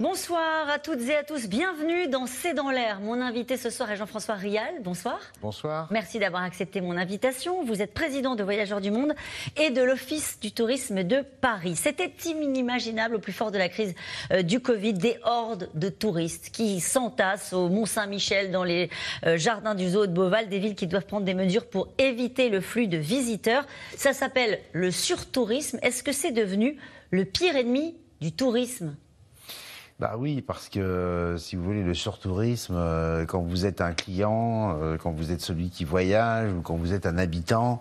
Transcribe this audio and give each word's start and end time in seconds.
Bonsoir 0.00 0.70
à 0.70 0.78
toutes 0.78 1.02
et 1.08 1.16
à 1.16 1.24
tous, 1.24 1.48
bienvenue 1.48 2.06
dans 2.06 2.26
C'est 2.26 2.54
dans 2.54 2.70
l'air. 2.70 3.00
Mon 3.00 3.20
invité 3.20 3.56
ce 3.56 3.68
soir 3.68 3.90
est 3.90 3.96
Jean-François 3.96 4.36
Rial. 4.36 4.80
Bonsoir. 4.80 5.18
Bonsoir. 5.42 5.88
Merci 5.90 6.20
d'avoir 6.20 6.44
accepté 6.44 6.80
mon 6.80 6.96
invitation. 6.96 7.64
Vous 7.64 7.82
êtes 7.82 7.94
président 7.94 8.36
de 8.36 8.44
Voyageurs 8.44 8.80
du 8.80 8.92
Monde 8.92 9.14
et 9.56 9.70
de 9.70 9.82
l'Office 9.82 10.38
du 10.38 10.52
tourisme 10.52 11.02
de 11.02 11.24
Paris. 11.40 11.74
C'était 11.74 12.12
inimaginable 12.26 13.16
au 13.16 13.18
plus 13.18 13.32
fort 13.32 13.50
de 13.50 13.58
la 13.58 13.68
crise 13.68 13.92
euh, 14.30 14.42
du 14.42 14.60
Covid, 14.60 14.92
des 14.92 15.18
hordes 15.24 15.68
de 15.74 15.88
touristes 15.88 16.50
qui 16.52 16.78
s'entassent 16.78 17.52
au 17.52 17.68
Mont-Saint-Michel, 17.68 18.52
dans 18.52 18.62
les 18.62 18.90
euh, 19.26 19.36
jardins 19.36 19.74
du 19.74 19.88
zoo 19.88 20.06
de 20.06 20.12
Beauval, 20.12 20.48
des 20.48 20.60
villes 20.60 20.76
qui 20.76 20.86
doivent 20.86 21.06
prendre 21.06 21.26
des 21.26 21.34
mesures 21.34 21.66
pour 21.66 21.88
éviter 21.98 22.50
le 22.50 22.60
flux 22.60 22.86
de 22.86 22.98
visiteurs. 22.98 23.66
Ça 23.96 24.12
s'appelle 24.12 24.60
le 24.72 24.92
surtourisme. 24.92 25.80
Est-ce 25.82 26.04
que 26.04 26.12
c'est 26.12 26.30
devenu 26.30 26.78
le 27.10 27.24
pire 27.24 27.56
ennemi 27.56 27.96
du 28.20 28.30
tourisme? 28.30 28.94
Bah 29.98 30.14
oui, 30.16 30.42
parce 30.42 30.68
que 30.68 31.34
si 31.38 31.56
vous 31.56 31.64
voulez, 31.64 31.82
le 31.82 31.94
surtourisme, 31.94 32.74
euh, 32.76 33.26
quand 33.26 33.42
vous 33.42 33.66
êtes 33.66 33.80
un 33.80 33.92
client, 33.92 34.76
euh, 34.80 34.96
quand 34.96 35.10
vous 35.10 35.32
êtes 35.32 35.40
celui 35.40 35.70
qui 35.70 35.84
voyage 35.84 36.52
ou 36.52 36.60
quand 36.60 36.76
vous 36.76 36.92
êtes 36.92 37.04
un 37.04 37.18
habitant, 37.18 37.80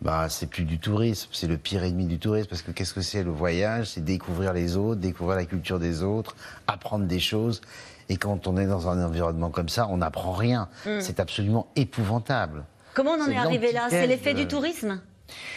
bah 0.00 0.28
c'est 0.28 0.46
plus 0.46 0.64
du 0.64 0.78
tourisme, 0.78 1.28
c'est 1.32 1.48
le 1.48 1.56
pire 1.56 1.82
ennemi 1.82 2.06
du 2.06 2.20
tourisme. 2.20 2.48
Parce 2.48 2.62
que 2.62 2.70
qu'est-ce 2.70 2.94
que 2.94 3.00
c'est 3.00 3.24
le 3.24 3.32
voyage? 3.32 3.90
C'est 3.90 4.04
découvrir 4.04 4.52
les 4.52 4.76
autres, 4.76 5.00
découvrir 5.00 5.36
la 5.36 5.44
culture 5.44 5.80
des 5.80 6.04
autres, 6.04 6.36
apprendre 6.68 7.06
des 7.06 7.18
choses. 7.18 7.60
Et 8.08 8.16
quand 8.16 8.46
on 8.46 8.56
est 8.56 8.66
dans 8.66 8.88
un 8.88 9.04
environnement 9.04 9.50
comme 9.50 9.68
ça, 9.68 9.88
on 9.90 9.96
n'apprend 9.96 10.32
rien. 10.32 10.68
Mm. 10.84 11.00
C'est 11.00 11.18
absolument 11.18 11.66
épouvantable. 11.74 12.64
Comment 12.94 13.12
on 13.12 13.22
en 13.24 13.28
est, 13.28 13.36
arrivé 13.36 13.72
là? 13.72 13.88
C'est 13.90 14.06
l'effet 14.06 14.34
du 14.34 14.46
tourisme? 14.46 15.00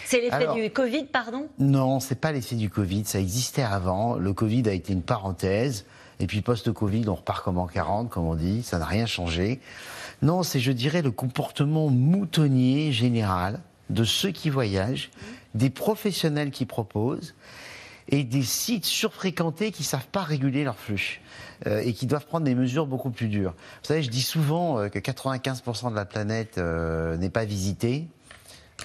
C'est 0.06 0.22
l'effet 0.22 0.48
du 0.56 0.72
Covid, 0.72 1.04
pardon? 1.06 1.48
Non, 1.60 2.00
c'est 2.00 2.20
pas 2.20 2.32
l'effet 2.32 2.56
du 2.56 2.72
Covid. 2.72 3.06
Ça 3.06 3.20
existait 3.20 3.62
avant. 3.62 4.16
Le 4.16 4.34
Covid 4.34 4.68
a 4.68 4.73
été 4.73 4.92
une 4.94 5.04
parenthèse. 5.04 5.86
Et 6.20 6.28
puis 6.28 6.42
post-Covid, 6.42 7.08
on 7.08 7.16
repart 7.16 7.44
comme 7.44 7.58
en 7.58 7.67
40, 7.67 8.09
comme 8.09 8.25
on 8.25 8.36
dit, 8.36 8.62
ça 8.64 8.78
n'a 8.78 8.86
rien 8.86 9.06
changé. 9.06 9.62
Non, 10.22 10.44
c'est, 10.44 10.59
je 10.59 10.72
dirais, 10.72 11.02
le 11.02 11.11
comportement 11.11 11.89
moutonnier 11.89 12.92
général 12.92 13.61
de 13.89 14.03
ceux 14.03 14.31
qui 14.31 14.50
voyagent, 14.50 15.11
des 15.56 15.70
professionnels 15.70 16.52
qui 16.52 16.66
proposent 16.66 17.34
et 18.09 18.23
des 18.23 18.44
sites 18.44 18.86
surfréquentés 18.86 19.72
qui 19.72 19.84
ne 19.84 19.88
savent 19.88 20.08
pas 20.08 20.23
réguler 20.23 20.64
leur 20.64 20.78
flux 20.78 21.22
euh, 21.67 21.81
et 21.84 21.94
qui 21.94 22.06
doivent 22.06 22.26
prendre 22.26 22.45
des 22.45 22.56
mesures 22.56 22.88
beaucoup 22.88 23.11
plus 23.11 23.28
dures. 23.28 23.52
Vous 23.52 23.88
savez, 23.88 24.04
je 24.04 24.09
dis 24.09 24.22
souvent 24.22 24.80
euh, 24.80 24.89
que 24.89 25.00
95% 25.00 25.92
de 25.92 25.95
la 25.95 26.06
planète 26.06 26.58
euh, 26.58 27.17
n'est 27.17 27.30
pas 27.30 27.45
visitée 27.45 28.08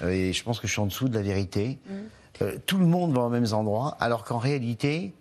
et 0.03 0.33
je 0.33 0.43
pense 0.43 0.59
que 0.59 0.67
je 0.67 0.73
suis 0.73 0.81
en 0.81 0.87
dessous 0.87 1.07
de 1.07 1.15
la 1.15 1.21
vérité. 1.21 1.79
Mmh. 1.89 2.45
tout 2.65 2.77
le 2.77 2.85
monde 2.85 3.13
va 3.13 3.21
aux 3.21 3.29
mêmes 3.29 3.53
endroits 3.53 3.95
alors 4.01 4.25
qu'en 4.25 4.39
réalité, 4.39 5.13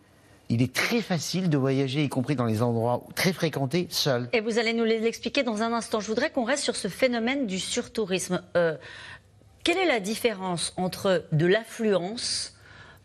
il 0.55 0.63
est 0.63 0.73
très 0.73 1.01
facile 1.01 1.51
de 1.51 1.59
voyager, 1.59 2.05
y 2.05 2.09
compris 2.09 2.37
dans 2.37 2.45
les 2.45 2.63
endroits 2.63 3.03
très 3.17 3.33
fréquentés, 3.33 3.89
seul. 3.91 4.29
Et 4.33 4.41
vous 4.41 4.59
allez 4.61 4.73
nous 4.73 4.85
l'expliquer 4.85 5.43
dans 5.43 5.63
un 5.63 5.73
instant. 5.73 5.99
Je 5.99 6.07
voudrais 6.07 6.31
qu'on 6.31 6.45
reste 6.45 6.63
sur 6.63 6.77
ce 6.77 6.87
phénomène 6.87 7.47
du 7.47 7.59
surtourisme. 7.59 8.41
Euh, 8.57 8.77
quelle 9.65 9.79
est 9.79 9.87
la 9.87 9.99
différence 9.99 10.73
entre 10.77 11.25
de 11.33 11.47
l'affluence 11.47 12.54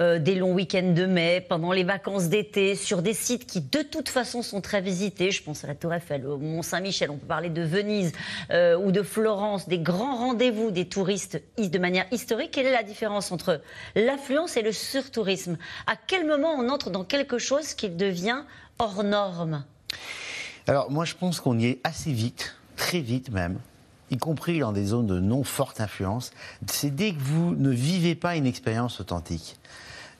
euh, 0.01 0.19
des 0.19 0.35
longs 0.35 0.53
week-ends 0.53 0.93
de 0.93 1.05
mai, 1.05 1.45
pendant 1.47 1.71
les 1.71 1.83
vacances 1.83 2.29
d'été, 2.29 2.75
sur 2.75 3.01
des 3.01 3.13
sites 3.13 3.45
qui 3.45 3.61
de 3.61 3.81
toute 3.81 4.09
façon 4.09 4.41
sont 4.41 4.61
très 4.61 4.81
visités. 4.81 5.31
Je 5.31 5.43
pense 5.43 5.63
à 5.63 5.67
la 5.67 5.75
Tour 5.75 5.93
Eiffel, 5.93 6.25
au 6.25 6.37
Mont-Saint-Michel, 6.37 7.09
on 7.11 7.17
peut 7.17 7.27
parler 7.27 7.49
de 7.49 7.61
Venise 7.61 8.11
euh, 8.51 8.77
ou 8.77 8.91
de 8.91 9.03
Florence, 9.03 9.67
des 9.67 9.79
grands 9.79 10.17
rendez-vous 10.17 10.71
des 10.71 10.85
touristes 10.85 11.41
de 11.57 11.79
manière 11.79 12.05
historique. 12.11 12.51
Quelle 12.51 12.65
est 12.65 12.71
la 12.71 12.83
différence 12.83 13.31
entre 13.31 13.61
l'affluence 13.95 14.57
et 14.57 14.61
le 14.61 14.71
surtourisme? 14.71 15.57
À 15.87 15.95
quel 15.95 16.25
moment 16.25 16.53
on 16.57 16.69
entre 16.69 16.89
dans 16.89 17.03
quelque 17.03 17.37
chose 17.37 17.73
qui 17.73 17.89
devient 17.89 18.43
hors 18.77 19.03
norme? 19.03 19.65
Alors 20.67 20.89
moi 20.89 21.05
je 21.05 21.15
pense 21.15 21.39
qu'on 21.41 21.57
y 21.59 21.65
est 21.65 21.79
assez 21.83 22.11
vite, 22.11 22.55
très 22.77 22.99
vite 22.99 23.31
même 23.31 23.59
y 24.11 24.17
compris 24.17 24.59
dans 24.59 24.71
des 24.71 24.85
zones 24.85 25.07
de 25.07 25.19
non 25.19 25.43
forte 25.43 25.81
influence, 25.81 26.31
c'est 26.67 26.93
dès 26.93 27.13
que 27.13 27.19
vous 27.19 27.55
ne 27.55 27.69
vivez 27.69 28.15
pas 28.15 28.35
une 28.35 28.45
expérience 28.45 28.99
authentique. 28.99 29.57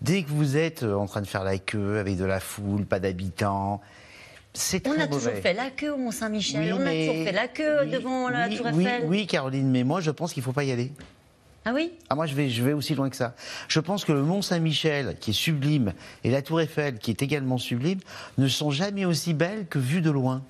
Dès 0.02 0.24
que 0.24 0.30
vous 0.30 0.58
êtes 0.58 0.84
euh, 0.84 0.96
en 0.96 1.06
train 1.06 1.22
de 1.22 1.28
faire 1.28 1.44
la 1.44 1.58
queue 1.58 2.00
avec 2.00 2.18
de 2.18 2.26
la 2.26 2.40
foule, 2.40 2.86
pas 2.86 3.00
d'habitants, 3.00 3.82
c'est 4.54 4.82
très 4.82 4.98
On 4.98 5.00
a 5.00 5.08
toujours 5.08 5.34
fait 5.34 5.54
la 5.54 5.70
queue 5.70 5.92
au 5.92 5.98
Mont-Saint-Michel, 5.98 6.74
on 6.74 6.82
a 6.86 6.92
toujours 6.92 7.24
fait 7.26 7.32
la 7.32 7.48
queue 7.48 7.86
devant 7.86 8.30
la 8.30 8.50
Tour 8.50 8.68
Eiffel. 8.68 9.04
Oui, 9.06 9.28
Caroline, 9.28 9.70
mais 9.70 9.84
moi 9.84 10.02
je 10.02 10.12
pense 10.12 10.34
qu'il 10.34 10.42
ne 10.42 10.46
faut 10.46 10.54
pas 10.54 10.64
y 10.64 10.72
aller. 10.72 10.92
Ah 11.66 11.72
oui? 11.74 11.92
Ah 12.09 12.16
moi 12.16 12.26
je 12.26 12.34
vais, 12.34 12.50
je 12.50 12.64
vais 12.64 12.74
aussi 12.74 12.96
loin 12.96 13.09
que 13.09 13.16
ça. 13.16 13.36
Je 13.68 13.80
pense 13.80 14.06
que 14.06 14.12
le 14.12 14.24
Mont 14.24 14.42
Saint-Michel, 14.42 15.18
qui 15.20 15.32
est 15.32 15.34
sublime, 15.34 15.94
et 16.24 16.32
la 16.32 16.42
Tour 16.42 16.62
Eiffel, 16.62 16.98
qui 16.98 17.12
est 17.12 17.22
également 17.22 17.58
sublime, 17.58 18.00
ne 18.38 18.48
sont 18.48 18.72
jamais 18.72 19.06
aussi 19.06 19.34
belles 19.34 19.68
que 19.68 19.78
vues 19.78 20.02
de 20.02 20.09
loin. 20.09 20.42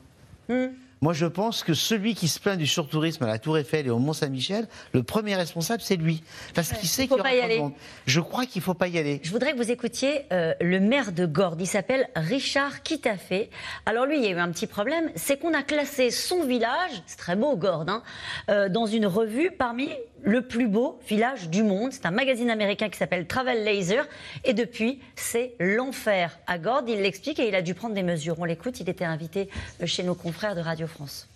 Hmm. 0.48 0.68
Moi, 1.02 1.14
je 1.14 1.26
pense 1.26 1.64
que 1.64 1.74
celui 1.74 2.14
qui 2.14 2.28
se 2.28 2.42
plaint 2.42 2.58
du 2.58 2.68
surtourisme 2.68 3.24
à 3.24 3.28
la 3.28 3.40
Tour 3.40 3.58
Eiffel 3.58 3.88
et 3.88 3.90
au 3.90 4.00
Mont-Saint-Michel, 4.00 4.68
le 4.94 5.02
premier 5.02 5.36
responsable, 5.36 5.82
c'est 5.82 5.96
lui. 5.96 6.24
Parce 6.54 6.74
qu'il 6.74 6.90
sait 6.90 7.08
qu'il 7.08 7.16
faut 7.16 7.24
pas 7.24 7.34
y 7.34 7.40
aller. 7.40 7.64
Je 8.06 8.20
crois 8.20 8.46
qu'il 8.46 8.60
ne 8.60 8.66
faut 8.66 8.74
pas 8.74 8.90
y 8.90 8.98
aller. 8.98 9.22
Je 9.24 9.32
voudrais 9.32 9.54
que 9.54 9.58
vous 9.58 9.72
écoutiez 9.72 10.26
euh, 10.34 10.54
le 10.59 10.82
maire 10.82 11.14
de 11.14 11.26
Gordes. 11.26 11.62
Il 11.62 11.68
s'appelle 11.68 12.09
Richard 12.18 12.84
Kitafé. 12.84 13.50
Alors 13.86 14.06
lui, 14.06 14.18
il 14.18 14.24
y 14.24 14.28
a 14.28 14.32
eu 14.32 14.40
un 14.40 14.52
petit 14.52 14.68
problème. 14.68 15.09
C'est 15.16 15.40
qu'on 15.40 15.54
a 15.54 15.64
classé 15.64 16.12
son 16.12 16.44
village, 16.44 17.02
c'est 17.06 17.18
très 17.18 17.38
beau 17.38 17.56
Gordes, 17.56 17.90
hein, 17.90 18.04
euh, 18.50 18.68
dans 18.68 18.86
une 18.86 19.06
revue 19.06 19.52
parmi 19.52 19.90
le 20.24 20.42
plus 20.42 20.68
beau 20.68 21.00
village 21.08 21.50
du 21.50 21.64
monde. 21.64 21.94
C'est 21.94 22.06
un 22.06 22.12
magazine 22.12 22.50
américain 22.50 22.90
qui 22.90 22.98
s'appelle 22.98 23.26
Travel 23.26 23.64
Laser. 23.64 24.06
Et 24.44 24.54
depuis, 24.54 25.00
c'est 25.16 25.54
l'enfer 25.62 26.38
à 26.46 26.58
Gordes. 26.58 26.90
Il 26.90 27.02
l'explique 27.02 27.40
et 27.40 27.48
il 27.48 27.56
a 27.56 27.62
dû 27.62 27.74
prendre 27.74 27.96
des 27.96 28.04
mesures. 28.04 28.36
On 28.38 28.44
l'écoute. 28.44 28.82
Il 28.82 28.90
était 28.90 29.06
invité 29.06 29.50
chez 29.86 30.04
nos 30.04 30.16
confrères 30.16 30.56
de 30.56 30.62
Radio 30.62 30.89
France. 30.90 31.30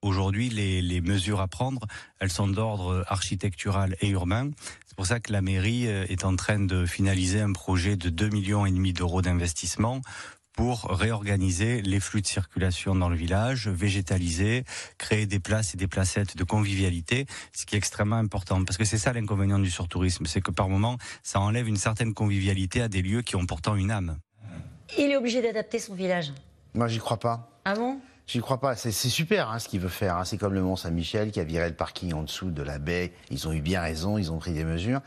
Aujourd'hui, 0.00 0.48
les, 0.48 1.00
mesures 1.00 1.40
à 1.40 1.48
prendre, 1.48 1.86
elles 2.20 2.30
sont 2.30 2.46
d'ordre 2.46 3.04
architectural 3.08 3.96
et 4.00 4.08
urbain. 4.10 4.50
C'est 4.86 4.96
pour 4.96 5.06
ça 5.06 5.18
que 5.18 5.32
la 5.32 5.42
mairie 5.42 5.88
euh, 5.88 6.06
est 6.08 6.24
en 6.24 6.36
train 6.36 6.60
de 6.60 6.86
finaliser 6.86 7.40
un 7.40 7.52
projet 7.52 7.96
de 7.96 8.08
2,5 8.08 8.32
millions 8.32 8.66
et 8.66 8.70
demi 8.70 8.92
d'euros 8.92 9.22
d'investissement 9.22 10.00
pour 10.58 10.86
réorganiser 10.90 11.82
les 11.82 12.00
flux 12.00 12.20
de 12.20 12.26
circulation 12.26 12.96
dans 12.96 13.08
le 13.08 13.14
village, 13.14 13.68
végétaliser, 13.68 14.64
créer 14.98 15.24
des 15.24 15.38
places 15.38 15.74
et 15.74 15.76
des 15.76 15.86
placettes 15.86 16.36
de 16.36 16.42
convivialité, 16.42 17.26
ce 17.52 17.64
qui 17.64 17.76
est 17.76 17.78
extrêmement 17.78 18.16
important. 18.16 18.64
Parce 18.64 18.76
que 18.76 18.84
c'est 18.84 18.98
ça 18.98 19.12
l'inconvénient 19.12 19.60
du 19.60 19.70
surtourisme, 19.70 20.26
c'est 20.26 20.40
que 20.40 20.50
par 20.50 20.68
moment, 20.68 20.98
ça 21.22 21.38
enlève 21.38 21.68
une 21.68 21.76
certaine 21.76 22.12
convivialité 22.12 22.82
à 22.82 22.88
des 22.88 23.02
lieux 23.02 23.22
qui 23.22 23.36
ont 23.36 23.46
pourtant 23.46 23.76
une 23.76 23.92
âme. 23.92 24.18
Il 24.98 25.10
est 25.12 25.16
obligé 25.16 25.42
d'adapter 25.42 25.78
son 25.78 25.94
village. 25.94 26.32
Moi, 26.74 26.88
j'y 26.88 26.98
crois 26.98 27.18
pas. 27.18 27.60
Ah 27.64 27.74
bon? 27.74 28.00
J'y 28.28 28.40
crois 28.40 28.60
pas. 28.60 28.76
C'est 28.76 28.92
super 28.92 29.50
hein, 29.50 29.58
ce 29.58 29.68
qu'il 29.68 29.80
veut 29.80 29.88
faire. 29.88 30.18
Hein. 30.18 30.24
C'est 30.26 30.36
comme 30.36 30.52
le 30.52 30.60
Mont 30.60 30.76
Saint-Michel 30.76 31.30
qui 31.30 31.40
a 31.40 31.44
viré 31.44 31.66
le 31.66 31.74
parking 31.74 32.12
en 32.12 32.22
dessous 32.22 32.50
de 32.50 32.62
la 32.62 32.78
baie. 32.78 33.10
Ils 33.30 33.48
ont 33.48 33.52
eu 33.52 33.62
bien 33.62 33.80
raison, 33.80 34.18
ils 34.18 34.30
ont 34.30 34.36
pris 34.36 34.52
des 34.52 34.64
mesures. 34.64 35.00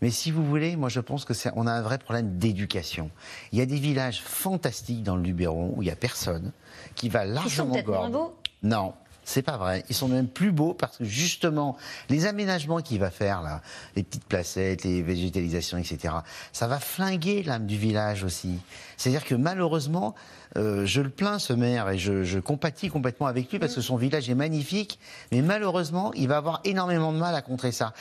Mais 0.00 0.10
si 0.10 0.30
vous 0.30 0.42
voulez, 0.44 0.74
moi 0.74 0.88
je 0.88 0.98
pense 0.98 1.26
que 1.26 1.34
on 1.54 1.66
a 1.66 1.72
un 1.72 1.82
vrai 1.82 1.98
problème 1.98 2.38
d'éducation. 2.38 3.10
Il 3.52 3.58
y 3.58 3.62
a 3.62 3.66
des 3.66 3.76
villages 3.76 4.22
fantastiques 4.22 5.02
dans 5.02 5.16
le 5.16 5.22
Luberon 5.22 5.74
où 5.76 5.82
il 5.82 5.88
y 5.88 5.90
a 5.90 5.96
personne 5.96 6.52
qui 6.94 7.10
va 7.10 7.26
largement 7.26 7.74
Ils 7.74 7.84
sont 7.84 8.10
beaux 8.10 8.34
Non. 8.62 8.94
C'est 9.24 9.42
pas 9.42 9.56
vrai. 9.56 9.84
Ils 9.88 9.94
sont 9.94 10.08
même 10.08 10.26
plus 10.26 10.50
beaux 10.50 10.74
parce 10.74 10.98
que 10.98 11.04
justement, 11.04 11.76
les 12.08 12.26
aménagements 12.26 12.80
qu'il 12.80 12.98
va 12.98 13.10
faire 13.10 13.40
là, 13.40 13.62
les 13.94 14.02
petites 14.02 14.24
placettes, 14.24 14.82
les 14.82 15.02
végétalisations, 15.02 15.78
etc., 15.78 16.14
ça 16.52 16.66
va 16.66 16.80
flinguer 16.80 17.42
l'âme 17.42 17.66
du 17.66 17.76
village 17.76 18.24
aussi. 18.24 18.58
C'est-à-dire 18.96 19.24
que 19.24 19.36
malheureusement, 19.36 20.14
euh, 20.56 20.84
je 20.86 21.00
le 21.00 21.08
plains 21.10 21.38
ce 21.38 21.52
maire 21.52 21.88
et 21.88 21.98
je, 21.98 22.24
je, 22.24 22.38
compatis 22.38 22.88
complètement 22.88 23.26
avec 23.26 23.50
lui 23.50 23.58
parce 23.58 23.74
que 23.74 23.80
son 23.80 23.96
village 23.96 24.28
est 24.28 24.34
magnifique, 24.34 24.98
mais 25.30 25.40
malheureusement, 25.40 26.12
il 26.14 26.28
va 26.28 26.36
avoir 26.36 26.60
énormément 26.64 27.12
de 27.12 27.18
mal 27.18 27.34
à 27.34 27.42
contrer 27.42 27.72
ça. 27.72 27.94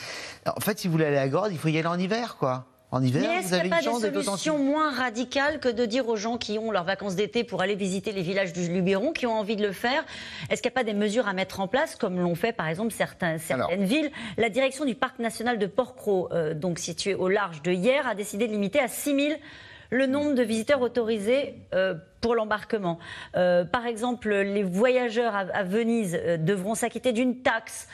En 0.46 0.60
fait, 0.60 0.80
si 0.80 0.88
vous 0.88 0.94
voulez 0.94 1.06
aller 1.06 1.18
à 1.18 1.30
Gordes, 1.30 1.52
il 1.52 1.58
faut 1.58 1.70
y 1.70 1.78
aller 1.78 1.88
en 1.88 2.00
hiver, 2.00 2.36
quoi. 2.38 2.66
En 2.94 3.02
hiver, 3.02 3.22
Mais 3.22 3.42
vous 3.42 3.54
avez 3.54 3.70
une 3.70 3.74
chance 3.76 4.02
d'être 4.02 4.12
il 4.12 4.12
n'y 4.12 4.12
a 4.12 4.12
pas 4.12 4.20
des 4.20 4.24
solutions 4.26 4.60
moins 4.60 4.92
radicales 4.92 5.62
que 5.62 5.70
de 5.70 5.86
dire 5.86 6.10
aux 6.10 6.18
gens 6.18 6.38
qui 6.38 6.60
ont 6.60 6.72
leurs 6.72 6.84
vacances 6.84 7.16
d'été 7.16 7.46
pour 7.46 7.62
aller 7.62 7.76
visiter 7.76 8.12
les 8.12 8.22
villages 8.22 8.52
du 8.52 8.68
Luberon, 8.68 9.14
qui 9.14 9.26
ont 9.26 9.34
envie 9.34 9.56
de 9.56 9.66
le 9.66 9.72
faire 9.72 10.04
Est-ce 10.50 10.62
qu'il 10.62 10.70
n'y 10.70 10.74
a 10.74 10.80
pas 10.80 10.84
des 10.84 10.94
mesures 10.94 11.26
à 11.26 11.32
mettre 11.32 11.62
en 11.62 11.70
place, 11.70 11.96
comme 11.96 12.20
l'ont 12.20 12.36
fait 12.36 12.52
par 12.52 12.68
exemple 12.68 12.92
certains, 12.92 13.38
certaines 13.38 13.86
villes? 13.86 14.12
La 14.38 14.50
direction 14.50 14.84
du 14.84 14.96
parc 14.96 15.20
national 15.20 15.58
de 15.58 15.68
Port-Cros, 15.68 16.30
euh, 16.34 16.54
donc 16.54 16.80
situé 16.80 17.16
au 17.16 17.30
large 17.30 17.62
de 17.62 17.72
hier, 17.72 18.06
a 18.08 18.14
décidé 18.14 18.48
de 18.48 18.52
limiter 18.52 18.80
à 18.80 18.90
6 18.90 19.16
000 19.16 19.40
le 19.92 20.08
nombre 20.08 20.34
de 20.34 20.42
visiteurs 20.42 20.82
autorisés 20.82 21.56
euh, 21.74 21.94
pour 22.22 22.34
l'embarquement. 22.34 22.98
Euh, 23.36 23.66
par 23.66 23.86
exemple, 23.86 24.30
les 24.30 24.64
voyageurs 24.64 25.36
à, 25.36 25.64
Venise 25.64 26.18
euh, 26.20 26.38
devront 26.38 26.76
s'acquitter 26.76 27.12
d'une 27.12 27.42
taxe 27.42 27.88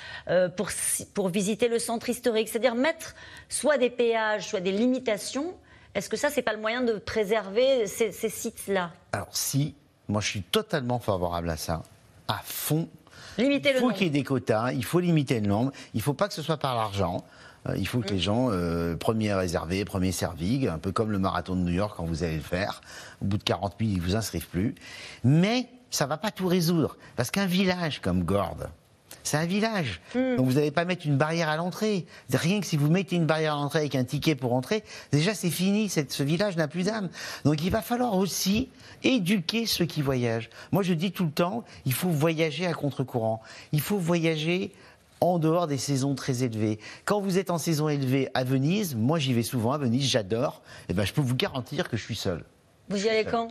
pour, 0.55 0.69
pour 1.13 1.29
visiter 1.29 1.67
le 1.67 1.79
centre 1.79 2.09
historique, 2.09 2.47
c'est-à-dire 2.47 2.75
mettre 2.75 3.15
soit 3.49 3.77
des 3.77 3.89
péages, 3.89 4.47
soit 4.47 4.59
des 4.59 4.71
limitations. 4.71 5.53
Est-ce 5.95 6.09
que 6.09 6.17
ça, 6.17 6.29
c'est 6.29 6.44
pas 6.44 6.53
le 6.53 6.59
moyen 6.59 6.81
de 6.81 6.94
préserver 6.94 7.88
ces, 7.88 8.11
sites-là? 8.11 8.91
Alors, 9.11 9.29
si, 9.31 9.73
Moi, 10.07 10.21
je 10.21 10.27
suis 10.27 10.43
totalement 10.43 11.00
favorable 11.00 11.50
à 11.50 11.57
ça, 11.57 11.81
à 12.27 12.39
fond. 12.43 12.88
Limiter 13.39 13.71
il 13.73 13.79
faut 13.79 13.89
qu'il 13.89 14.03
y 14.03 14.07
ait 14.07 14.11
des 14.11 14.23
quotas, 14.23 14.71
il 14.73 14.83
faut 14.83 15.00
limiter 15.00 15.39
le 15.39 15.47
nombre, 15.47 15.71
il 15.93 15.97
ne 15.97 16.03
faut 16.03 16.13
pas 16.13 16.27
que 16.27 16.33
ce 16.33 16.41
soit 16.41 16.57
par 16.57 16.75
l'argent. 16.75 17.23
Euh, 17.67 17.77
il 17.77 17.87
faut 17.87 17.99
que 17.99 18.09
les 18.09 18.19
gens, 18.19 18.49
euh, 18.51 18.95
premier 18.95 19.33
réservé, 19.33 19.85
premier 19.85 20.11
servi, 20.11 20.67
un 20.67 20.77
peu 20.77 20.91
comme 20.91 21.11
le 21.11 21.19
marathon 21.19 21.55
de 21.55 21.61
New 21.61 21.73
York 21.73 21.93
quand 21.97 22.05
vous 22.05 22.23
allez 22.23 22.35
le 22.35 22.41
faire. 22.41 22.81
Au 23.21 23.25
bout 23.25 23.37
de 23.37 23.43
40 23.43 23.75
000, 23.79 23.91
ils 23.91 23.97
ne 23.97 24.01
vous 24.01 24.15
inscrivent 24.15 24.47
plus. 24.47 24.75
Mais 25.23 25.67
ça 25.89 26.05
ne 26.05 26.09
va 26.09 26.17
pas 26.17 26.31
tout 26.31 26.47
résoudre. 26.47 26.97
Parce 27.15 27.31
qu'un 27.31 27.45
village 27.45 28.01
comme 28.01 28.23
Gordes, 28.23 28.69
c'est 29.23 29.37
un 29.37 29.45
village. 29.45 29.99
Hmm. 30.15 30.37
Donc 30.37 30.45
vous 30.47 30.53
n'allez 30.53 30.71
pas 30.71 30.85
mettre 30.85 31.05
une 31.05 31.17
barrière 31.17 31.49
à 31.49 31.57
l'entrée. 31.57 32.05
Rien 32.33 32.61
que 32.61 32.65
si 32.65 32.77
vous 32.77 32.89
mettez 32.89 33.17
une 33.17 33.25
barrière 33.25 33.55
à 33.55 33.57
l'entrée 33.57 33.79
avec 33.79 33.95
un 33.95 34.05
ticket 34.05 34.35
pour 34.35 34.53
entrer, 34.53 34.83
déjà 35.11 35.33
c'est 35.33 35.49
fini, 35.49 35.89
ce 35.89 36.23
village 36.23 36.55
n'a 36.55 36.67
plus 36.67 36.85
d'âme. 36.85 37.09
Donc 37.43 37.61
il 37.61 37.69
va 37.69 37.81
falloir 37.81 38.15
aussi 38.15 38.69
éduquer 39.03 39.65
ceux 39.65 39.85
qui 39.85 40.01
voyagent. 40.01 40.49
Moi 40.71 40.81
je 40.81 40.93
dis 40.93 41.11
tout 41.11 41.25
le 41.25 41.31
temps, 41.31 41.65
il 41.85 41.93
faut 41.93 42.09
voyager 42.09 42.65
à 42.67 42.73
contre-courant. 42.73 43.41
Il 43.73 43.81
faut 43.81 43.97
voyager 43.97 44.71
en 45.21 45.39
dehors 45.39 45.67
des 45.67 45.77
saisons 45.77 46.15
très 46.15 46.43
élevées. 46.43 46.79
Quand 47.05 47.19
vous 47.21 47.37
êtes 47.37 47.49
en 47.49 47.57
saison 47.57 47.89
élevée 47.89 48.29
à 48.33 48.43
Venise, 48.43 48.95
moi 48.95 49.19
j'y 49.19 49.33
vais 49.33 49.43
souvent 49.43 49.71
à 49.71 49.77
Venise, 49.77 50.05
j'adore, 50.05 50.61
et 50.81 50.91
eh 50.91 50.93
ben 50.93 51.05
je 51.05 51.13
peux 51.13 51.21
vous 51.21 51.35
garantir 51.35 51.89
que 51.89 51.97
je 51.97 52.03
suis 52.03 52.15
seul. 52.15 52.43
Vous 52.89 53.05
y 53.05 53.09
allez 53.09 53.25
quand? 53.25 53.49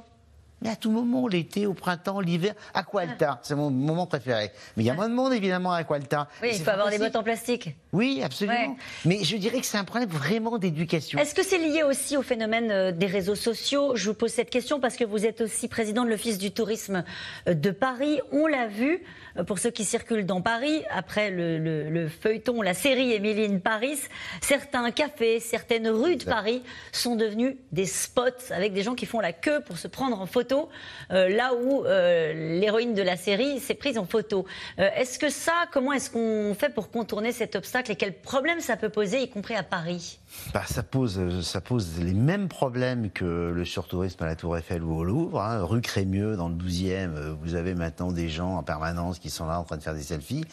Mais 0.62 0.70
à 0.70 0.76
tout 0.76 0.90
moment, 0.90 1.28
l'été, 1.28 1.66
au 1.66 1.74
printemps, 1.74 2.20
l'hiver, 2.20 2.54
Aqualta, 2.72 3.40
c'est 3.42 3.54
mon 3.54 3.70
moment 3.70 4.06
préféré. 4.06 4.50
Mais 4.76 4.84
il 4.84 4.86
y 4.86 4.90
a 4.90 4.94
moins 4.94 5.08
de 5.08 5.14
monde, 5.14 5.34
évidemment, 5.34 5.72
à 5.72 5.78
Aqualta. 5.78 6.28
Oui, 6.42 6.50
il 6.54 6.60
faut 6.62 6.70
avoir 6.70 6.88
des 6.88 6.98
bottes 6.98 7.14
en 7.14 7.22
plastique. 7.22 7.76
Oui, 7.92 8.22
absolument. 8.24 8.76
Mais 9.04 9.22
je 9.22 9.36
dirais 9.36 9.60
que 9.60 9.66
c'est 9.66 9.76
un 9.76 9.84
problème 9.84 10.08
vraiment 10.08 10.56
d'éducation. 10.56 11.18
Est-ce 11.18 11.34
que 11.34 11.42
c'est 11.42 11.58
lié 11.58 11.82
aussi 11.82 12.16
au 12.16 12.22
phénomène 12.22 12.70
euh, 12.70 12.90
des 12.90 13.06
réseaux 13.06 13.34
sociaux? 13.34 13.96
Je 13.96 14.08
vous 14.08 14.14
pose 14.14 14.30
cette 14.30 14.48
question 14.48 14.80
parce 14.80 14.96
que 14.96 15.04
vous 15.04 15.26
êtes 15.26 15.42
aussi 15.42 15.68
président 15.68 16.04
de 16.04 16.08
l'Office 16.08 16.38
du 16.38 16.50
tourisme 16.50 17.04
euh, 17.48 17.52
de 17.52 17.70
Paris. 17.70 18.20
On 18.32 18.46
l'a 18.46 18.66
vu, 18.66 19.02
euh, 19.36 19.44
pour 19.44 19.58
ceux 19.58 19.70
qui 19.70 19.84
circulent 19.84 20.24
dans 20.24 20.40
Paris, 20.40 20.82
après 20.90 21.30
le, 21.30 22.08
feuilleton, 22.08 22.62
la 22.62 22.74
série 22.74 23.12
Émilie 23.12 23.58
Paris, 23.58 23.98
certains 24.40 24.90
cafés, 24.90 25.38
certaines 25.38 25.88
rues 25.88 26.16
de 26.16 26.24
Paris 26.24 26.62
sont 26.92 27.14
devenus 27.14 27.56
des 27.72 27.84
spots 27.84 28.22
avec 28.50 28.72
des 28.72 28.82
gens 28.82 28.94
qui 28.94 29.04
font 29.04 29.20
la 29.20 29.34
queue 29.34 29.60
pour 29.60 29.76
se 29.76 29.88
prendre 29.88 30.18
en 30.18 30.26
photo 30.26 30.45
euh, 30.52 31.28
là 31.28 31.52
où 31.54 31.84
euh, 31.84 32.58
l'héroïne 32.58 32.94
de 32.94 33.02
la 33.02 33.16
série 33.16 33.60
s'est 33.60 33.74
prise 33.74 33.98
en 33.98 34.04
photo. 34.04 34.46
Euh, 34.78 34.88
est-ce 34.96 35.18
que 35.18 35.30
ça, 35.30 35.52
comment 35.72 35.92
est-ce 35.92 36.10
qu'on 36.10 36.54
fait 36.54 36.70
pour 36.70 36.90
contourner 36.90 37.32
cet 37.32 37.56
obstacle 37.56 37.92
et 37.92 37.96
quels 37.96 38.14
problèmes 38.14 38.60
ça 38.60 38.76
peut 38.76 38.88
poser, 38.88 39.22
y 39.22 39.30
compris 39.30 39.54
à 39.54 39.62
Paris? 39.62 40.18
Bah, 40.52 40.64
ça, 40.66 40.82
pose, 40.82 41.40
ça 41.42 41.60
pose 41.60 42.00
les 42.00 42.14
mêmes 42.14 42.48
problèmes 42.48 43.10
que 43.10 43.52
le 43.54 43.64
surtourisme 43.64 44.22
à 44.22 44.26
la 44.26 44.36
Tour 44.36 44.56
Eiffel 44.56 44.82
ou 44.82 44.96
au 44.96 45.04
Louvre. 45.04 45.40
Hein. 45.40 45.62
Rue 45.62 45.80
Crémieux, 45.80 46.36
dans 46.36 46.48
le 46.48 46.54
12e, 46.54 47.36
vous 47.42 47.54
avez 47.54 47.74
maintenant 47.74 48.12
des 48.12 48.28
gens 48.28 48.56
en 48.56 48.62
permanence 48.62 49.18
qui 49.18 49.30
sont 49.30 49.46
là 49.46 49.58
en 49.60 49.64
train 49.64 49.76
de 49.76 49.82
faire 49.82 49.94
des 49.94 50.02
selfies. 50.02 50.44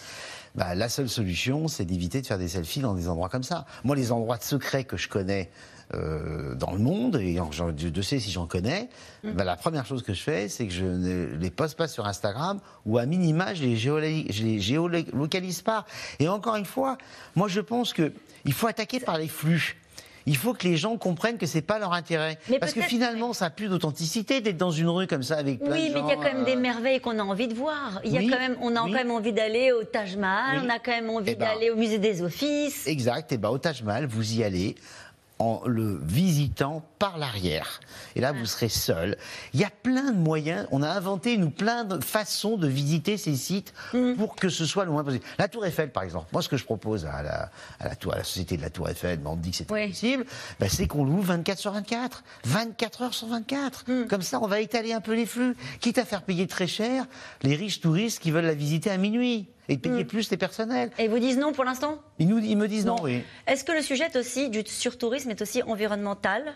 Bah, 0.56 0.75
la 0.75 0.88
seule 0.88 1.10
solution, 1.10 1.68
c'est 1.68 1.86
d'éviter 1.86 2.22
de 2.22 2.28
faire 2.28 2.38
des 2.38 2.50
selfies 2.50 2.81
dans 2.81 2.94
des 2.94 3.10
endroits 3.10 3.30
comme 3.30 3.44
ça. 3.44 3.66
Moi, 3.84 3.96
les 3.96 4.12
endroits 4.12 4.38
de 4.38 4.44
secrets 4.44 4.84
que 4.84 4.98
je 4.98 5.10
connais, 5.10 5.50
euh, 5.94 6.56
dans 6.56 6.72
le 6.72 6.80
monde, 6.80 7.18
et 7.18 7.39
je 7.78 8.01
sais 8.01 8.19
si 8.19 8.31
j'en 8.31 8.48
connais, 8.48 8.89
mm. 9.24 9.31
ben, 9.31 9.44
la 9.44 9.56
première 9.56 9.83
chose 9.86 10.04
que 10.04 10.14
je 10.14 10.22
fais, 10.22 10.50
c'est 10.50 10.68
que 10.68 10.74
je 10.74 10.86
ne 10.86 11.36
les 11.36 11.50
poste 11.50 11.78
pas 11.78 11.88
sur 11.88 12.06
Instagram, 12.06 12.60
ou 12.86 12.98
à 12.98 13.06
minima, 13.06 13.54
je 13.54 13.64
les, 13.64 14.24
les 14.24 14.60
géolocalise 14.60 15.62
pas. 15.62 15.86
Et 16.20 16.28
encore 16.28 16.56
une 16.56 16.66
fois, 16.66 16.98
moi 17.36 17.48
je 17.48 17.62
pense 17.62 17.94
qu'il 17.94 18.54
faut 18.54 18.68
attaquer 18.68 19.00
par 19.00 19.18
les 19.18 19.28
flux 19.28 19.78
il 20.26 20.38
faut 20.38 20.54
que 20.54 20.68
les 20.68 20.78
gens 20.78 20.98
comprennent 20.98 21.38
que 21.38 21.46
c'est 21.46 21.62
pas 21.62 21.80
leur 21.80 21.94
intérêt. 21.94 22.38
Parce 22.60 22.74
que 22.74 22.82
finalement, 22.82 23.34
ça 23.34 23.46
n'a 23.46 23.50
plus 23.50 23.68
d'authenticité 23.68 24.42
d'être 24.42 24.58
dans 24.58 24.72
une 24.72 24.90
rue 24.90 25.08
comme 25.08 25.24
ça 25.24 25.38
avec 25.38 25.60
plein 25.60 25.72
oui, 25.72 25.90
de 25.90 25.94
gens. 25.94 26.00
Oui, 26.00 26.02
mais 26.08 26.08
il 26.08 26.10
y 26.10 26.12
a 26.12 26.16
quand 26.16 26.36
même 26.36 26.46
des 26.46 26.56
euh, 26.56 26.60
merveilles 26.60 27.00
qu'on 27.02 27.20
a 27.20 27.24
envie 27.24 27.48
de 27.48 27.54
voir. 27.54 28.00
Il 28.04 28.12
y 28.12 28.18
a 28.18 28.22
quand 28.22 28.40
même, 28.40 28.58
on 28.62 28.76
a 28.76 28.80
quand 28.80 28.90
même 28.90 29.12
envie 29.12 29.34
d'aller 29.34 29.72
au 29.72 29.84
Taj 29.84 30.16
Mahal, 30.16 30.62
on 30.64 30.70
a 30.70 30.80
quand 30.80 30.92
même 30.92 31.10
envie 31.10 31.32
eh 31.32 31.36
ben 31.36 31.48
d'aller 31.48 31.70
au 31.70 31.76
musée 31.76 32.00
des 32.00 32.22
Offices. 32.22 32.88
Exact. 32.88 33.32
Et 33.32 33.36
eh 33.36 33.38
ben 33.38 33.50
au 33.50 33.58
Taj 33.58 33.84
Mahal, 33.84 34.06
vous 34.06 34.34
y 34.34 34.44
allez 34.44 34.76
en 35.40 35.62
le 35.66 36.00
visitant 36.04 36.86
par 37.00 37.18
l'arrière. 37.18 37.82
Et 38.16 38.22
là, 38.22 38.32
vous 38.32 38.46
serez 38.46 38.70
seul. 38.70 39.18
Il 39.54 39.60
y 39.60 39.64
a 39.64 39.70
plein 39.70 40.12
de 40.12 40.18
moyens. 40.18 40.68
On 40.72 40.82
a 40.84 40.90
inventé 40.90 41.38
nous 41.38 41.50
plein 41.50 41.84
de 41.84 42.04
façons 42.04 42.58
de 42.58 42.68
visiter 42.68 43.18
ces 43.18 43.36
sites 43.36 43.74
mm. 43.94 44.14
pour 44.16 44.36
que 44.36 44.50
ce 44.50 44.66
soit 44.66 44.86
le 44.86 44.92
moins 44.92 45.04
possible. 45.04 45.26
La 45.38 45.48
Tour 45.48 45.66
Eiffel, 45.66 45.92
par 45.92 46.04
exemple. 46.04 46.28
Moi, 46.32 46.42
ce 46.42 46.50
que 46.50 46.58
je 46.58 46.66
propose 46.66 47.06
à 47.06 47.24
la, 47.24 47.52
à 47.80 47.90
la, 47.90 47.96
tour, 47.96 48.14
à 48.14 48.18
la 48.18 48.24
société 48.24 48.58
de 48.58 48.62
la 48.62 48.70
Tour 48.70 48.90
Eiffel, 48.90 49.20
on 49.26 49.36
me 49.36 49.42
dit 49.42 49.52
que 49.52 49.58
c'est 49.58 49.68
possible, 49.68 50.26
ben, 50.60 50.70
c'est 50.70 50.88
qu'on 50.88 51.04
loue 51.04 51.22
24 51.22 51.58
sur 51.58 51.72
24, 51.72 52.24
24 52.46 53.02
heures 53.02 53.14
sur 53.14 53.28
24. 53.28 53.86
Mm. 53.88 54.08
Comme 54.08 54.22
ça, 54.22 54.40
on 54.42 54.48
va 54.48 54.60
étaler 54.60 54.94
un 54.94 55.02
peu 55.02 55.14
les 55.14 55.26
flux, 55.26 55.56
quitte 55.80 55.98
à 55.98 56.06
faire 56.06 56.22
payer 56.22 56.48
très 56.48 56.68
cher 56.68 57.06
les 57.42 57.56
riches 57.56 57.82
touristes 57.82 58.20
qui 58.20 58.32
veulent 58.32 58.46
la 58.46 58.54
visiter 58.54 58.90
à 58.90 58.98
minuit 58.98 59.48
et 59.69 59.77
payer 59.77 60.04
hmm. 60.04 60.07
plus 60.07 60.30
les 60.30 60.38
personnels. 60.38 60.92
Et 60.98 61.06
ils 61.06 61.10
vous 61.10 61.19
disent 61.19 61.38
non 61.38 61.54
pour 61.54 61.63
l'instant? 61.63 62.00
Ils, 62.19 62.27
nous, 62.27 62.39
ils 62.39 62.57
me 62.57 62.68
disent 62.68 62.86
non, 62.86 62.98
oui. 63.01 63.24
Est-ce 63.48 63.63
que 63.63 63.71
le 63.71 63.81
sujet 63.81 64.15
aussi 64.18 64.50
du 64.50 64.63
surtourisme 64.65 65.30
est 65.31 65.42
aussi 65.42 65.63
environnemental? 65.63 66.54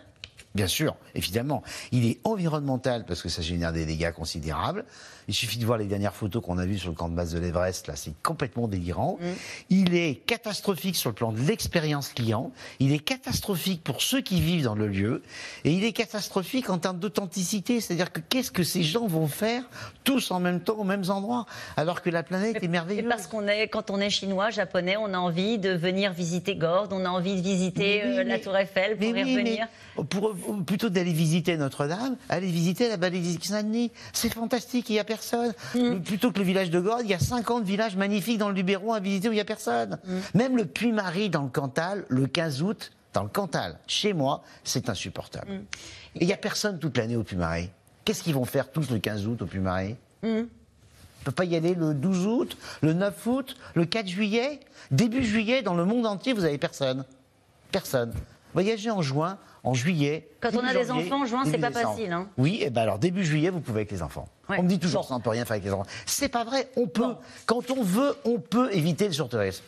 Bien 0.57 0.65
sûr, 0.65 0.95
évidemment. 1.13 1.61
Il 1.91 2.07
est 2.07 2.19
environnemental 2.23 3.05
parce 3.05 3.21
que 3.21 3.29
ça 3.29 3.43
génère 3.43 3.71
des 3.73 3.85
dégâts 3.85 4.11
considérables. 4.11 4.85
Il 5.27 5.35
suffit 5.35 5.59
de 5.59 5.65
voir 5.65 5.77
les 5.77 5.85
dernières 5.85 6.15
photos 6.15 6.41
qu'on 6.41 6.57
a 6.57 6.65
vues 6.65 6.79
sur 6.79 6.89
le 6.89 6.95
camp 6.95 7.09
de 7.09 7.13
base 7.13 7.31
de 7.31 7.37
l'Everest, 7.37 7.85
là, 7.87 7.95
c'est 7.95 8.13
complètement 8.23 8.67
délirant. 8.67 9.19
Mm. 9.21 9.25
Il 9.69 9.95
est 9.95 10.15
catastrophique 10.25 10.95
sur 10.95 11.11
le 11.11 11.13
plan 11.13 11.31
de 11.31 11.39
l'expérience 11.39 12.11
client. 12.13 12.51
Il 12.79 12.91
est 12.91 12.99
catastrophique 12.99 13.83
pour 13.83 14.01
ceux 14.01 14.21
qui 14.21 14.41
vivent 14.41 14.63
dans 14.63 14.73
le 14.73 14.87
lieu. 14.87 15.21
Et 15.63 15.73
il 15.73 15.83
est 15.83 15.91
catastrophique 15.91 16.71
en 16.71 16.79
termes 16.79 16.97
d'authenticité. 16.97 17.79
C'est-à-dire 17.79 18.11
que 18.11 18.19
qu'est-ce 18.19 18.49
que 18.49 18.63
ces 18.63 18.81
gens 18.81 19.05
vont 19.05 19.27
faire 19.27 19.63
tous 20.03 20.31
en 20.31 20.39
même 20.39 20.61
temps 20.61 20.77
aux 20.79 20.83
mêmes 20.83 21.09
endroits 21.09 21.45
alors 21.75 22.01
que 22.01 22.09
la 22.09 22.23
planète 22.23 22.63
est 22.63 22.67
merveilleuse. 22.67 23.05
Parce 23.07 23.27
qu'on 23.27 23.47
est, 23.47 23.67
quand 23.67 23.91
on 23.91 23.99
est 23.99 24.09
chinois, 24.09 24.49
japonais, 24.49 24.97
on 24.97 25.13
a 25.13 25.19
envie 25.19 25.59
de 25.59 25.69
venir 25.69 26.13
visiter 26.13 26.55
Gordes, 26.55 26.93
on 26.93 27.05
a 27.05 27.09
envie 27.09 27.35
de 27.35 27.41
visiter 27.41 28.03
euh, 28.03 28.23
la 28.23 28.39
Tour 28.39 28.57
Eiffel 28.57 28.97
pour 28.97 29.05
y 29.05 29.23
revenir. 29.23 29.67
Pour, 30.03 30.35
plutôt 30.65 30.89
d'aller 30.89 31.13
visiter 31.13 31.57
Notre-Dame, 31.57 32.15
aller 32.29 32.47
visiter 32.47 32.89
la 32.89 32.97
basilique 32.97 33.45
Saint-Denis. 33.45 33.91
C'est 34.13 34.33
fantastique, 34.33 34.89
il 34.89 34.95
y 34.95 34.99
a 34.99 35.03
personne. 35.03 35.53
Mm. 35.75 35.99
Plutôt 35.99 36.31
que 36.31 36.39
le 36.39 36.45
village 36.45 36.69
de 36.69 36.79
Gordes, 36.79 37.03
il 37.03 37.09
y 37.09 37.13
a 37.13 37.19
50 37.19 37.63
villages 37.63 37.95
magnifiques 37.95 38.37
dans 38.37 38.49
le 38.49 38.55
Luberon 38.55 38.93
à 38.93 38.99
visiter 38.99 39.29
où 39.29 39.31
il 39.31 39.35
n'y 39.35 39.41
a 39.41 39.45
personne. 39.45 39.97
Mm. 40.05 40.17
Même 40.35 40.57
le 40.57 40.65
Puy-Marie 40.65 41.29
dans 41.29 41.43
le 41.43 41.49
Cantal, 41.49 42.05
le 42.09 42.27
15 42.27 42.61
août, 42.61 42.91
dans 43.13 43.23
le 43.23 43.29
Cantal, 43.29 43.79
chez 43.87 44.13
moi, 44.13 44.43
c'est 44.63 44.89
insupportable. 44.89 45.51
Mm. 45.51 45.65
Il 46.21 46.27
n'y 46.27 46.33
a 46.33 46.37
personne 46.37 46.79
toute 46.79 46.97
l'année 46.97 47.15
au 47.15 47.23
Puy-Marie. 47.23 47.69
Qu'est-ce 48.05 48.23
qu'ils 48.23 48.35
vont 48.35 48.45
faire 48.45 48.71
tous 48.71 48.89
le 48.89 48.99
15 48.99 49.27
août 49.27 49.41
au 49.41 49.45
Puy-Marie? 49.45 49.95
Ils 50.23 50.29
ne 50.29 50.45
peuvent 51.23 51.33
pas 51.33 51.45
y 51.45 51.55
aller 51.55 51.75
le 51.75 51.93
12 51.93 52.25
août, 52.25 52.57
le 52.81 52.93
9 52.93 53.27
août, 53.27 53.57
le 53.75 53.85
4 53.85 54.07
juillet? 54.07 54.59
Début 54.91 55.23
juillet, 55.23 55.61
dans 55.61 55.75
le 55.75 55.83
monde 55.83 56.05
entier, 56.05 56.33
vous 56.33 56.41
n'avez 56.41 56.57
personne. 56.57 57.03
Personne. 57.71 58.13
Voyagez 58.57 58.89
en 58.89 59.03
juin, 59.03 59.37
en 59.63 59.75
juillet. 59.75 60.27
Quand 60.39 60.49
on 60.55 60.65
a 60.65 60.73
des 60.73 60.89
enfants, 60.89 61.27
juin, 61.27 61.43
c'est 61.45 61.59
pas 61.59 61.69
facile. 61.69 62.11
Hein. 62.11 62.27
Oui, 62.39 62.57
et 62.63 62.71
ben 62.71 62.81
alors 62.81 62.97
début 62.97 63.23
juillet, 63.23 63.51
vous 63.51 63.59
pouvez 63.59 63.81
avec 63.81 63.91
les 63.91 64.01
enfants. 64.01 64.27
On 64.49 64.63
me 64.63 64.67
dit 64.67 64.79
toujours 64.79 65.05
ça, 65.05 65.13
on 65.13 65.19
peut 65.19 65.29
rien 65.29 65.45
faire 65.45 65.57
avec 65.57 65.63
les 65.63 65.71
enfants. 65.71 65.85
C'est 66.07 66.27
pas 66.27 66.43
vrai, 66.43 66.67
on 66.75 66.87
peut. 66.87 67.13
Quand 67.45 67.69
on 67.69 67.83
veut, 67.83 68.15
on 68.25 68.39
peut 68.39 68.73
éviter 68.73 69.05
le 69.05 69.13
surtourisme. 69.13 69.63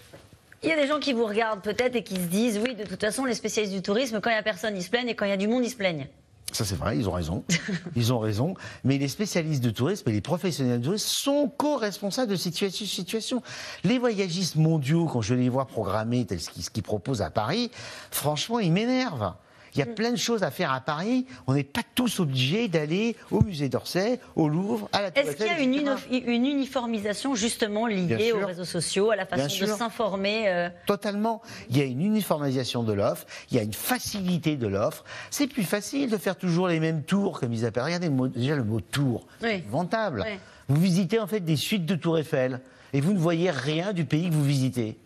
Il 0.64 0.70
y 0.70 0.72
a 0.72 0.76
des 0.76 0.88
gens 0.88 0.98
qui 0.98 1.14
vous 1.14 1.28
regardent 1.28 1.62
peut-être 1.62 1.96
et 1.96 2.04
qui 2.04 2.16
se 2.16 2.28
disent 2.30 2.60
oui, 2.66 2.74
de 2.74 2.84
toute 2.84 3.00
façon, 3.00 3.26
les 3.26 3.36
spécialistes 3.36 3.76
du 3.76 3.84
tourisme, 3.84 4.22
quand 4.22 4.32
il 4.32 4.34
n'y 4.34 4.40
a 4.40 4.44
personne, 4.44 4.76
ils 4.76 4.82
se 4.82 4.90
plaignent 4.90 5.10
et 5.10 5.16
quand 5.16 5.26
il 5.26 5.30
y 5.30 5.34
a 5.34 5.38
du 5.38 5.48
monde, 5.48 5.64
ils 5.64 5.70
se 5.70 5.76
plaignent. 5.76 6.08
Ça 6.52 6.66
c'est 6.66 6.76
vrai, 6.76 6.98
ils 6.98 7.08
ont 7.08 7.14
raison. 7.14 7.44
Ils 7.96 8.14
ont 8.14 8.20
raison. 8.20 8.56
Mais 8.84 8.98
les 8.98 9.08
spécialistes 9.08 9.64
du 9.64 9.74
tourisme 9.74 10.10
et 10.10 10.12
les 10.12 10.22
professionnels 10.22 10.80
du 10.80 10.88
tourisme 10.88 11.08
sont 11.08 11.52
co-responsables 11.58 12.32
de 12.32 12.36
cette 12.36 12.56
situation. 12.56 13.42
Les 13.84 13.98
voyagistes 13.98 14.56
mondiaux, 14.56 15.06
quand 15.06 15.22
je 15.22 15.34
les 15.34 15.50
vois 15.50 15.66
programmer 15.66 16.26
tel 16.26 16.40
ce 16.40 16.50
qu'ils 16.70 16.84
proposent 16.84 17.22
à 17.22 17.30
Paris, 17.30 17.72
franchement, 18.12 18.60
ils 18.60 18.72
m'énervent. 18.72 19.34
Il 19.74 19.80
y 19.80 19.82
a 19.82 19.86
mm. 19.86 19.96
plein 19.96 20.12
de 20.12 20.18
choses 20.18 20.44
à 20.44 20.52
faire 20.52 20.72
à 20.72 20.82
Paris. 20.82 21.26
On 21.48 21.54
n'est 21.54 21.64
pas 21.64 21.82
tous 21.96 22.20
obligés 22.20 22.68
d'aller 22.68 23.16
au 23.32 23.42
musée 23.42 23.70
d'Orsay, 23.70 24.20
au 24.36 24.48
Louvre, 24.50 24.90
à 24.94 25.02
la 25.02 25.12
Tour 25.12 25.24
Est-ce 25.24 25.38
qu'il 25.38 25.46
y 25.46 25.50
a 25.50 25.60
une, 25.60 26.46
uniformisation 26.46 27.36
justement 27.36 27.88
liée 27.88 28.32
aux 28.34 28.46
réseaux 28.46 28.66
sociaux, 28.66 29.12
à 29.12 29.16
la 29.16 29.26
façon 29.26 29.66
de 29.66 29.70
s'informer 29.70 30.48
euh 30.48 30.70
Totalement. 30.86 31.42
Il 31.70 31.78
y 31.78 31.82
a 31.82 31.86
une 31.86 32.02
uniformisation 32.02 32.84
de 32.84 32.94
l'offre, 32.94 33.26
il 33.52 33.58
y 33.58 33.60
a 33.60 33.64
une 33.64 33.74
facilité 33.74 34.56
de 34.56 34.68
l'offre. 34.68 35.04
C'est 35.30 35.48
plus 35.48 35.64
facile 35.64 36.10
de 36.10 36.18
faire 36.18 36.36
toujours 36.36 36.68
les 36.68 36.80
mêmes 36.80 37.04
tours, 37.04 37.40
comme 37.40 37.54
ils 37.54 37.66
appellent. 37.66 37.84
Regardez 37.84 38.10
déjà 38.36 38.56
le 38.56 38.64
mot 38.64 38.80
tour, 38.82 39.28
oui. 39.44 39.64
vantable. 39.70 40.26
Vous 40.68 40.80
visitez 40.80 41.20
en 41.20 41.28
fait 41.28 41.40
des 41.40 41.56
suites 41.56 41.86
de 41.86 41.96
Tour 41.96 42.20
Eiffel 42.20 42.62
et 42.94 43.02
vous 43.02 43.14
ne 43.14 43.20
voyez 43.20 43.50
rien 43.50 43.94
du 43.94 44.06
pays 44.06 44.30
que 44.30 44.34
vous 44.34 44.44
visitez. 44.44 44.98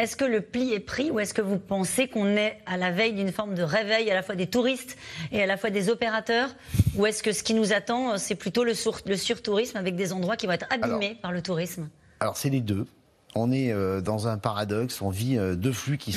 Est-ce 0.00 0.16
que 0.16 0.24
le 0.24 0.40
pli 0.40 0.72
est 0.72 0.80
pris 0.80 1.10
ou 1.10 1.20
est-ce 1.20 1.34
que 1.34 1.42
vous 1.42 1.58
pensez 1.58 2.08
qu'on 2.08 2.34
est 2.34 2.56
à 2.64 2.78
la 2.78 2.90
veille 2.90 3.12
d'une 3.12 3.32
forme 3.32 3.54
de 3.54 3.62
réveil 3.62 4.10
à 4.10 4.14
la 4.14 4.22
fois 4.22 4.34
des 4.34 4.46
touristes 4.46 4.96
et 5.30 5.42
à 5.42 5.46
la 5.46 5.58
fois 5.58 5.68
des 5.68 5.90
opérateurs 5.90 6.48
Ou 6.96 7.04
est-ce 7.04 7.22
que 7.22 7.32
ce 7.32 7.42
qui 7.42 7.52
nous 7.52 7.74
attend, 7.74 8.12
euh, 8.12 8.16
c'est 8.16 8.34
plutôt 8.34 8.64
le, 8.64 8.72
sur, 8.72 9.00
le 9.04 9.14
surtourisme 9.14 9.76
avec 9.76 9.96
des 9.96 10.14
endroits 10.14 10.38
qui 10.38 10.46
vont 10.46 10.54
être 10.54 10.64
abîmés 10.70 11.18
par 11.20 11.32
le 11.32 11.42
tourisme? 11.42 11.90
Alors 12.18 12.38
c'est 12.38 12.48
les 12.48 12.62
deux. 12.62 12.86
On 13.34 13.52
est 13.52 13.72
euh, 13.72 14.00
dans 14.00 14.28
un 14.28 14.38
paradoxe, 14.38 15.02
on 15.02 15.10
vit 15.10 15.38
euh, 15.38 15.54
deux 15.54 15.72
flux 15.72 15.98
qui 15.98 16.12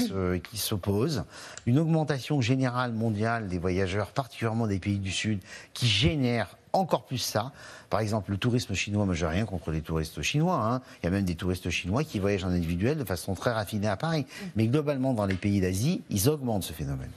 s'opposent. 0.58 1.24
Une 1.66 1.80
augmentation 1.80 2.42
générale 2.42 2.94
mondiale 2.94 3.48
des 3.48 3.60
voyageurs, 3.60 4.12
particulièrement 4.12 4.68
des 4.68 4.80
pays 4.80 5.00
du 5.00 5.12
Sud, 5.12 5.40
qui 5.74 5.88
génère 5.88 6.58
encore 6.74 7.06
plus 7.06 7.20
ça. 7.20 7.52
Par 7.90 8.00
exemple, 8.00 8.32
le 8.32 8.38
tourisme 8.38 8.74
chinois, 8.74 9.06
moi 9.06 9.14
j'ai 9.14 9.28
rien 9.28 9.46
contre 9.46 9.72
les 9.72 9.82
touristes 9.82 10.22
chinois. 10.24 10.56
Hein. 10.56 10.82
Il 11.02 11.06
y 11.06 11.08
a 11.08 11.12
même 11.12 11.26
des 11.26 11.36
touristes 11.36 11.70
chinois 11.70 12.04
qui 12.04 12.18
voyagent 12.20 12.46
en 12.46 12.50
individuel 12.50 12.98
de 12.98 13.04
façon 13.04 13.36
très 13.36 13.52
raffinée 13.52 13.88
à 13.88 13.96
Paris. 13.96 14.26
Mais 14.56 14.68
globalement, 14.68 15.14
dans 15.14 15.28
les 15.28 15.36
pays 15.36 15.62
d'Asie, 15.62 16.02
ils 16.10 16.30
augmentent 16.30 16.64
ce 16.64 16.74
phénomène. 16.74 17.12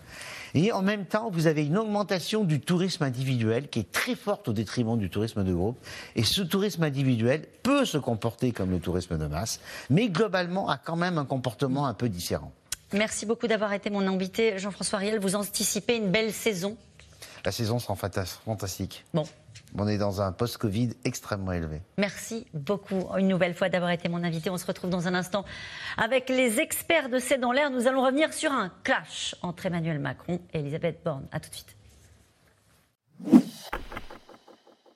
Et 0.56 0.72
en 0.72 0.80
même 0.80 1.04
temps, 1.04 1.28
vous 1.30 1.48
avez 1.48 1.66
une 1.66 1.76
augmentation 1.76 2.42
du 2.42 2.60
tourisme 2.60 3.04
individuel 3.04 3.68
qui 3.68 3.80
est 3.80 3.92
très 3.92 4.14
forte 4.14 4.48
au 4.48 4.54
détriment 4.54 4.96
du 4.96 5.10
tourisme 5.10 5.44
de 5.44 5.52
groupe. 5.52 5.78
Et 6.16 6.24
ce 6.24 6.40
tourisme 6.40 6.82
individuel 6.82 7.44
peut 7.62 7.84
se 7.84 7.98
comporter 7.98 8.52
comme 8.52 8.70
le 8.70 8.80
tourisme 8.80 9.18
de 9.18 9.26
masse, 9.26 9.60
mais 9.90 10.08
globalement 10.08 10.70
a 10.70 10.78
quand 10.78 10.96
même 10.96 11.18
un 11.18 11.26
comportement 11.26 11.86
un 11.86 11.92
peu 11.92 12.08
différent. 12.08 12.52
Merci 12.94 13.26
beaucoup 13.26 13.46
d'avoir 13.48 13.74
été 13.74 13.90
mon 13.90 14.06
invité. 14.06 14.58
Jean-François 14.58 15.00
Riel, 15.00 15.18
vous 15.18 15.34
anticipez 15.34 15.96
une 15.96 16.10
belle 16.10 16.32
saison 16.32 16.78
La 17.46 17.52
saison 17.52 17.78
sera 17.78 17.94
fantastique. 17.94 19.04
Bon, 19.14 19.22
on 19.78 19.86
est 19.86 19.98
dans 19.98 20.20
un 20.20 20.32
post-Covid 20.32 20.94
extrêmement 21.04 21.52
élevé. 21.52 21.80
Merci 21.96 22.44
beaucoup 22.52 23.06
une 23.16 23.28
nouvelle 23.28 23.54
fois 23.54 23.68
d'avoir 23.68 23.92
été 23.92 24.08
mon 24.08 24.24
invité. 24.24 24.50
On 24.50 24.58
se 24.58 24.66
retrouve 24.66 24.90
dans 24.90 25.06
un 25.06 25.14
instant 25.14 25.44
avec 25.96 26.28
les 26.28 26.58
experts 26.58 27.08
de 27.08 27.20
C'est 27.20 27.38
dans 27.38 27.52
l'air. 27.52 27.70
Nous 27.70 27.86
allons 27.86 28.04
revenir 28.04 28.32
sur 28.32 28.50
un 28.50 28.72
clash 28.82 29.36
entre 29.42 29.66
Emmanuel 29.66 30.00
Macron 30.00 30.40
et 30.52 30.58
Elisabeth 30.58 31.04
Borne. 31.04 31.28
A 31.30 31.38
tout 31.38 31.50
de 31.50 31.54
suite. 31.54 31.76